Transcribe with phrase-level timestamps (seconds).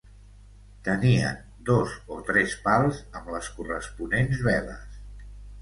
[0.87, 5.01] Tenien dos o tres pals amb les corresponents veles.